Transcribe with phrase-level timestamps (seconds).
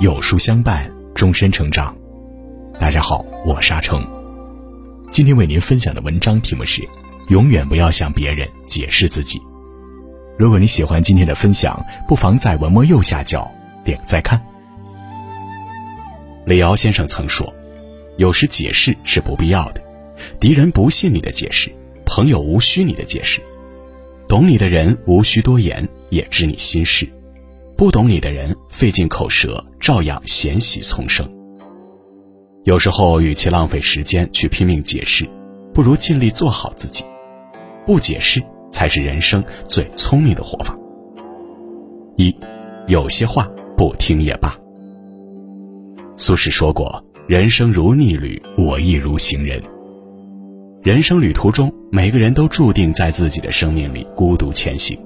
[0.00, 1.94] 有书相伴，终身成长。
[2.80, 4.02] 大家好，我是阿成。
[5.10, 6.82] 今天为您分享的文章题目是：
[7.28, 9.38] 永远不要向别人解释自己。
[10.38, 13.52] 如果你喜欢今天的分享，不妨在文末右下角
[13.84, 14.42] 点个再看。
[16.46, 17.52] 李敖先生曾说
[18.16, 19.82] ：“有时解释是不必要的，
[20.40, 21.70] 敌人不信你的解释，
[22.06, 23.42] 朋友无需你的解释，
[24.26, 27.06] 懂你的人无需多言，也知你心事。”
[27.76, 31.30] 不懂你的人费尽口舌，照样贤喜丛生。
[32.64, 35.28] 有时候，与其浪费时间去拼命解释，
[35.74, 37.04] 不如尽力做好自己。
[37.84, 40.74] 不解释才是人生最聪明的活法。
[42.16, 42.34] 一，
[42.86, 44.58] 有些话不听也罢。
[46.16, 49.62] 苏轼说过：“人生如逆旅，我亦如行人。”
[50.82, 54.98] 人生旅途中，每个人都注定在自己的生命里孤独前行。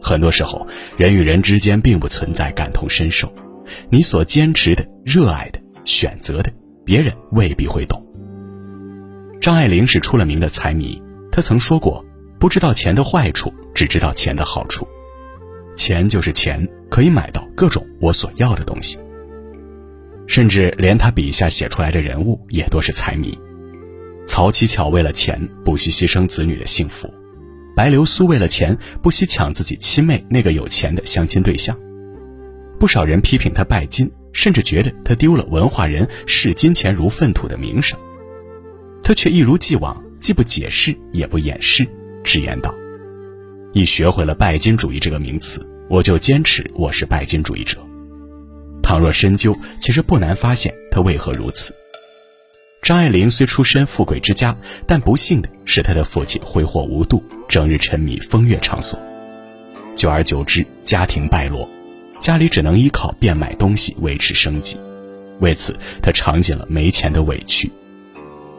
[0.00, 3.32] 很多时候，人与人之间并不存在感同身受，
[3.90, 6.52] 你所坚持的、热爱的、选择的，
[6.84, 8.02] 别人未必会懂。
[9.40, 12.04] 张爱玲是出了名的财迷，她曾说过
[12.38, 14.86] ：“不知道钱的坏处，只知道钱的好处。
[15.76, 18.98] 钱就是钱，可以买到各种我所要的东西。”
[20.26, 23.36] 甚至连他笔下写出来的人物也都是财迷。
[24.26, 27.12] 曹七巧为了钱，不惜牺牲子女的幸福。
[27.78, 31.78] 白流苏为了钱不惜抢自己亲妹那个有钱的相亲对象，
[32.76, 37.96] 不少人批评他拜金，甚至觉得他丢了文化人视金钱如粪土的名声，
[39.00, 41.86] 他却一如既往，既不解释也不掩饰，
[42.24, 42.74] 直言道
[43.72, 47.78] ：“一学会了拜金主义这个名词，我就坚持我是拜金主义者。”
[48.82, 51.72] 倘若深究，其实不难发现他为何如此。
[52.88, 58.98] 张爱玲虽出身富贵之家，但不幸的是，她的父亲挥霍无度，整日沉迷风月场所，
[59.94, 61.68] 久而久之，家庭败落，
[62.18, 64.80] 家里只能依靠变卖东西维持生计。
[65.40, 67.70] 为此，她尝尽了没钱的委屈。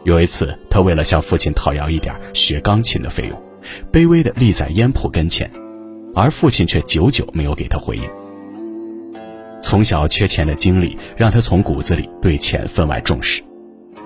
[0.04, 3.42] 有一次，她为了向父亲讨要一点学钢琴的费用，
[3.92, 5.50] 卑微地立在烟铺跟前，
[6.14, 8.04] 而父亲却久久没有给她回应。
[9.60, 13.42] 从小缺钱的经历，让她从骨子里对钱分外重视。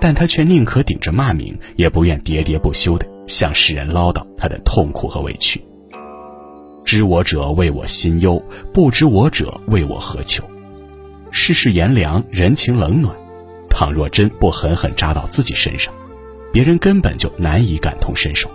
[0.05, 5.59] 但他却宁可顶着骂名，也不愿喋喋不休地向世人唠叨他的痛苦和委屈。
[6.85, 8.39] 知我者为我心忧，
[8.71, 10.43] 不知我者为我何求？
[11.31, 13.15] 世事炎凉，人情冷暖，
[13.67, 15.91] 倘若真不狠狠扎到自己身上，
[16.53, 18.47] 别人根本就难以感同身受。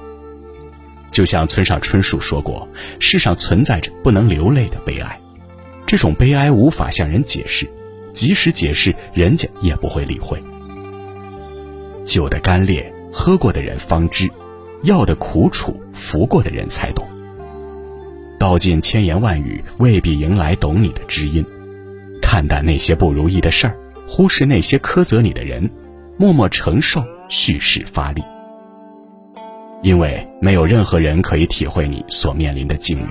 [1.10, 2.68] 就像村上春树说过
[3.00, 5.18] ：“世上存在着不能流泪的悲哀，
[5.84, 7.68] 这种悲哀无法向人解释，
[8.12, 10.40] 即使解释，人家也不会理会。”
[12.04, 14.28] 酒的干烈，喝过的人方知；
[14.82, 17.06] 药的苦楚，服过的人才懂。
[18.38, 21.44] 道尽千言万语，未必迎来懂你的知音。
[22.22, 25.68] 看淡那些不如意的事儿，忽视那些苛责你的人，
[26.16, 28.22] 默默承受蓄势发力。
[29.82, 33.08] 因为没有任何人可以体会你所面临的境遇。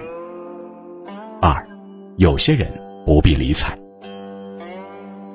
[1.41, 1.63] 二，
[2.17, 2.67] 有些人
[3.05, 3.77] 不必理睬。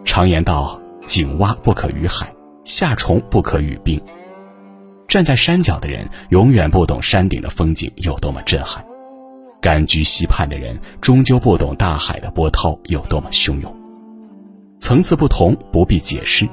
[0.04, 2.32] 常言道：“井蛙不可语海。”
[2.64, 4.00] 夏虫不可语冰。
[5.06, 8.84] 站在山脚的人永远不懂山顶的风景有多么震撼，
[9.60, 13.72] 甘居溪畔的人终究不懂大海的波涛有多么汹涌。
[14.80, 16.48] 层次不同，不必解释。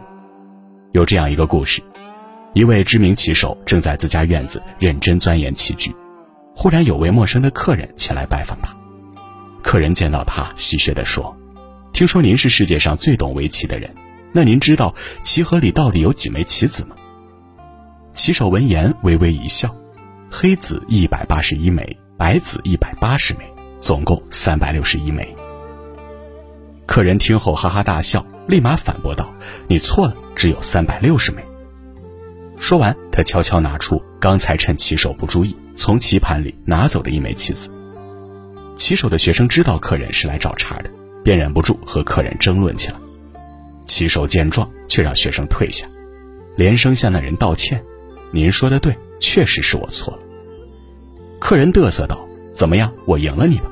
[0.91, 1.81] 有这样一个故事：
[2.53, 5.95] 一位知名棋手正在自家院子认真钻研棋局，
[6.55, 8.75] 忽然有位陌生的客人前来拜访他。
[9.63, 11.35] 客人见到他，戏谑地说
[11.93, 13.89] ：“听说您是世界上最懂围棋的人。”
[14.33, 16.95] 那您知道棋盒里到底有几枚棋子吗？
[18.13, 19.75] 棋手闻言微微一笑，
[20.29, 23.39] 黑子一百八十一枚，白子一百八十枚，
[23.79, 25.35] 总共三百六十一枚。
[26.85, 29.33] 客人听后哈哈大笑，立马反驳道
[29.67, 31.43] ：“你错了，只有三百六十枚。”
[32.57, 37.69] 说完，他悄悄拿出刚才趁棋手不注意从棋盘里拿走的一枚棋子。
[38.75, 40.89] 棋手的学生知道客人是来找茬的，
[41.23, 42.95] 便忍不住和客人争论起来。
[43.91, 45.85] 骑手见状，却让学生退下，
[46.55, 47.83] 连声向那人道歉
[48.31, 50.19] ：“您说的对，确实是我错了。”
[51.39, 53.69] 客人嘚瑟道：“怎么样，我赢了你吧？”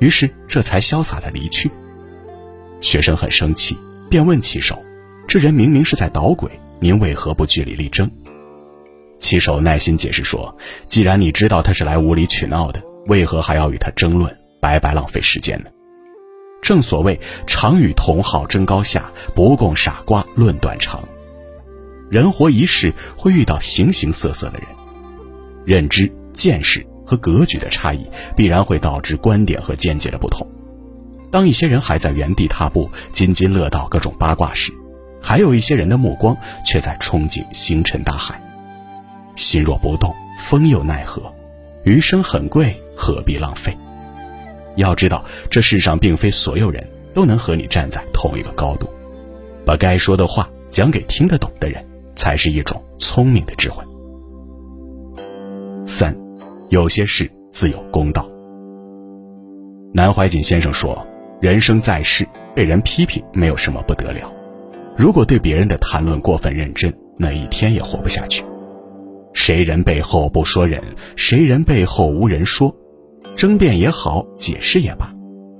[0.00, 1.70] 于是这才潇洒的离去。
[2.82, 3.74] 学生很生气，
[4.10, 4.78] 便问骑手
[5.26, 8.08] ：“这人明明是在捣鬼，您为何不据理力争？”
[9.18, 10.54] 骑手耐心解释说
[10.86, 14.30] ：“既然你知道他是来无理取闹的，为何还要与他争论，
[14.60, 15.70] 白白浪费时间呢？”
[16.62, 21.02] 正所谓常与同好争高下，不共傻瓜论短长。
[22.08, 24.68] 人活一世，会遇到形形色色的人，
[25.64, 30.46] 认知、见识和格局的差异，必然会导致观点和见解的不同。
[31.30, 34.72] 当一些人还在原地踏步、津津乐道各种八卦时，
[35.22, 36.36] 还有一些人的目光
[36.66, 38.42] 却在憧憬星辰大海。
[39.36, 41.32] 心若不动，风又奈何？
[41.84, 43.76] 余生很贵，何必浪费？
[44.76, 48.88] 要知道，这世上并非所有人都能和你站在同一个高度。
[49.64, 51.84] 把该说的话讲给听得懂的人，
[52.14, 53.84] 才是一种聪明的智慧。
[55.84, 56.16] 三，
[56.68, 58.28] 有些事自有公道。
[59.92, 61.06] 南怀瑾先生说
[61.40, 64.32] ：“人生在世，被人批评没有什么不得了。
[64.96, 68.44] 如果对别人的谈论过分认真，那一天也活不下去。
[69.32, 70.82] 谁人背后不说人，
[71.16, 72.74] 谁人背后无人说。
[73.40, 75.10] 争辩也好，解释也罢，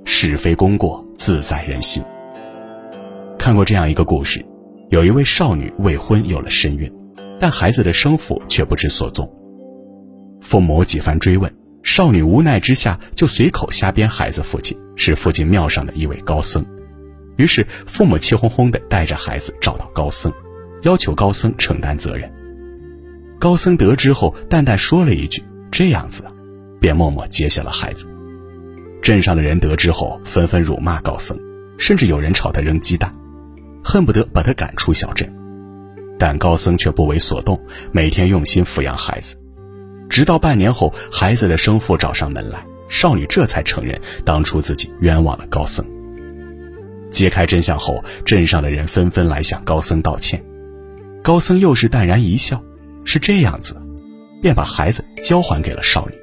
[0.05, 2.03] 是非功过自在人心。”
[3.39, 4.45] 看过这样一个故事，
[4.91, 6.93] 有一位少女未婚有了身孕，
[7.39, 9.27] 但孩子的生父却不知所踪。
[10.41, 11.51] 父母几番追问。
[11.81, 16.63] 少女无奈之下，就随口瞎编孩子父亲是附近庙上的一位高僧。
[17.37, 20.31] 于是父母气哄哄地带着孩子找到高僧，
[20.83, 22.31] 要求高僧承担责任。
[23.39, 25.41] 高僧得知后，淡淡说了一句
[25.71, 26.31] ：“这样子。”啊
[26.81, 28.05] 便默默接下了孩子。
[29.01, 31.39] 镇上的人得知后，纷纷辱骂高僧，
[31.77, 33.13] 甚至有人朝他扔鸡蛋，
[33.83, 35.31] 恨不得把他赶出小镇。
[36.19, 37.59] 但高僧却不为所动，
[37.91, 39.35] 每天用心抚养孩子。
[40.09, 45.85] 直到半年后，孩子的生父找上门来，少女这才承认当初自己冤枉了高僧。
[47.11, 50.43] 揭开真相后，镇上的人纷纷来向高僧道歉，
[51.23, 52.61] 高僧又是淡然一笑
[53.05, 53.79] ：“是这样子。”
[54.41, 56.15] 便把孩子交还给了少女，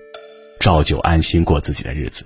[0.58, 2.24] 照旧安心过自己的日子。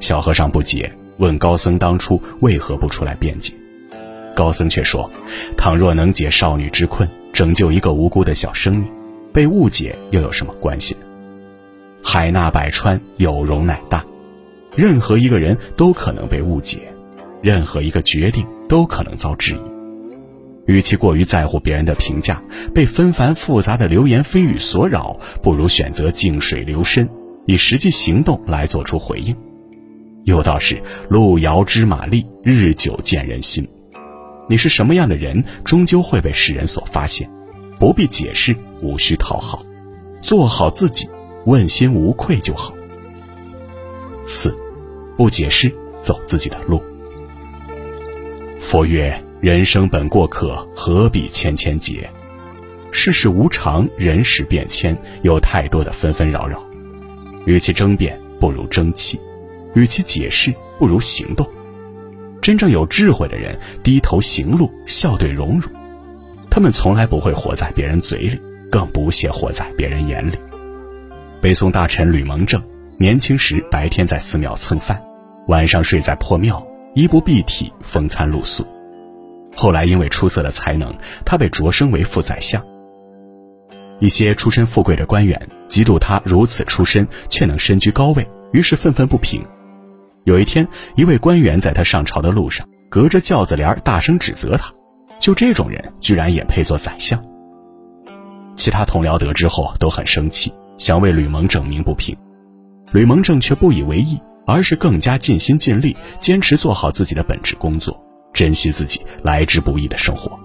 [0.00, 3.52] 小和尚不解，问高僧当初为何不出来辩解，
[4.34, 5.10] 高僧却说
[5.56, 8.86] ：“倘若能解少女之困，拯救一个无辜的小生命。”
[9.32, 11.00] 被误解又有什么关系呢？
[12.02, 14.02] 海纳百川，有容乃大。
[14.74, 16.90] 任何一个人都可能被误解，
[17.42, 19.75] 任何一个决定都可能遭质疑。
[20.66, 22.42] 与其过于在乎别人的评价，
[22.74, 27.08] 被纷繁复杂的流言蜚语所扰，不如选择静水流深，
[27.46, 29.36] 以实际行动来做出回应。
[30.24, 33.66] 有道是：“路遥知马力，日久见人心。”
[34.48, 37.28] 你是什么样的人，终究会被世人所发现。
[37.78, 39.64] 不必解释，无需讨好，
[40.22, 41.08] 做好自己，
[41.44, 42.72] 问心无愧就好。
[44.26, 44.54] 四，
[45.16, 45.72] 不解释，
[46.02, 46.82] 走自己的路。
[48.60, 52.08] 佛曰：人生本过客，何必千千结？
[52.90, 56.62] 世事无常，人事变迁，有太多的纷纷扰扰。
[57.44, 59.18] 与其争辩，不如争气；
[59.74, 61.46] 与其解释，不如行动。
[62.40, 65.68] 真正有智慧的人，低头行路，笑对荣辱。
[66.50, 68.40] 他们从来不会活在别人嘴里，
[68.70, 70.38] 更不屑活在别人眼里。
[71.42, 72.60] 北宋大臣吕蒙正
[72.98, 74.98] 年轻时白天在寺庙蹭饭，
[75.48, 78.66] 晚上睡在破庙，衣不蔽体，风餐露宿。
[79.56, 80.94] 后来因为出色的才能，
[81.24, 82.62] 他被擢升为副宰相。
[83.98, 89.42] 一些出身富贵的官员嫉妒他如此出身却能身居高位，于是愤愤不平。
[90.24, 94.70] 有一天，一位官员在他上朝的路上，隔着轿子帘大声指责他。
[95.18, 97.18] 就这种人，居然也配做宰相？
[98.54, 102.14] 其他同僚得知后都很生气，想为吕蒙正鸣不平。
[102.92, 107.98] 吕蒙正却不以为意，而是更加尽心尽力，坚持做好自己的本职工作，
[108.36, 110.38] 珍惜自己来之不易的生活。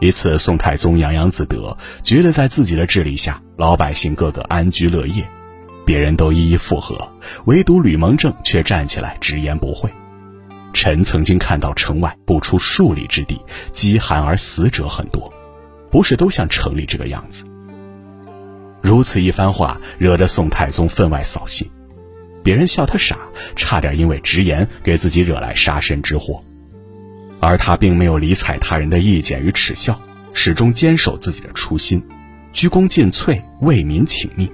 [0.00, 5.24] 一次，宋太宗洋洋自得，觉得在自己的治理下，老百姓个个安居乐业，
[5.86, 7.08] 别人都一一附和，
[7.44, 9.88] 唯独吕蒙正却站起来直言不讳。
[10.72, 13.40] 臣曾经看到城外不出数里之地，
[13.72, 15.32] 饥寒而死者很多，
[15.92, 17.44] 不是都像城里这个样子。
[18.82, 21.70] 如此一番话，惹得宋太宗分外扫兴，
[22.42, 23.16] 别人笑他傻，
[23.54, 26.42] 差点因为直言给自己惹来杀身之祸。
[27.44, 30.00] 而他并没有理睬他人的意见与耻笑，
[30.32, 32.02] 始终坚守自己的初心，
[32.54, 34.50] 鞠躬尽瘁，为民请命。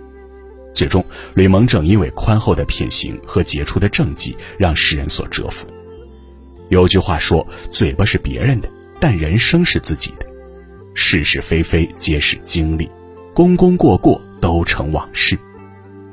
[0.74, 1.04] 最终，
[1.34, 5.68] 吕蒙正因为宽厚的品行和杰出的政绩，让世人所折服。
[6.68, 8.68] 有句话说：“嘴巴是别人的，
[8.98, 10.26] 但人生是自己的。
[10.94, 12.90] 是是非非皆是经历，
[13.32, 15.38] 功功过过都成往事。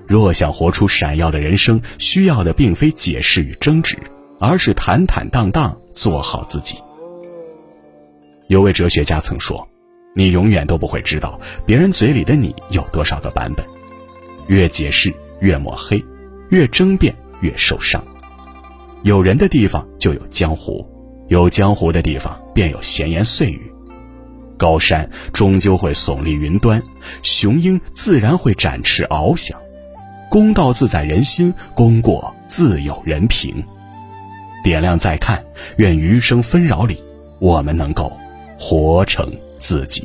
[0.05, 3.97] 若想活出闪耀的人生，需要的并非解释与争执，
[4.39, 6.77] 而是坦坦荡荡做好自己。”
[8.47, 9.67] 有位哲学家曾说
[10.15, 13.65] ：“你永远都不会知道别人嘴里的你有多少个版本。
[14.47, 16.01] 越解释越抹黑，
[16.49, 18.01] 越争辩越受伤。”
[19.03, 20.85] 有人的地方就有江湖，
[21.27, 23.71] 有江湖的地方便有闲言碎语。
[24.57, 26.81] 高山终究会耸立云端，
[27.21, 29.59] 雄鹰自然会展翅翱翔。
[30.29, 33.63] 公道自在人心，功过自有人评。
[34.67, 35.41] 点亮再看，
[35.77, 37.01] 愿余生纷扰里，
[37.39, 38.11] 我们能够
[38.59, 40.03] 活成自己。